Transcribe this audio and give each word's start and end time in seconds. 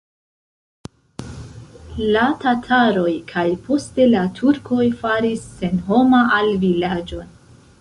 La 2.15 2.23
tataroj 2.45 3.13
kaj 3.33 3.45
poste 3.67 4.09
la 4.15 4.25
turkoj 4.41 4.89
faris 5.03 5.45
senhoma 5.61 6.23
la 6.35 6.57
vilaĝon. 6.65 7.31